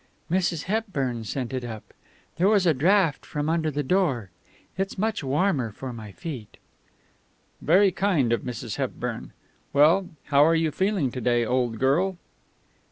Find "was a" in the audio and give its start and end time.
2.47-2.73